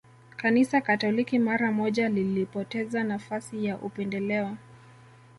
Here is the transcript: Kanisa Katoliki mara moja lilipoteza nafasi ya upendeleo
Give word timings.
Kanisa 0.37 0.81
Katoliki 0.81 1.39
mara 1.39 1.71
moja 1.71 2.09
lilipoteza 2.09 3.03
nafasi 3.03 3.65
ya 3.65 3.77
upendeleo 3.77 4.57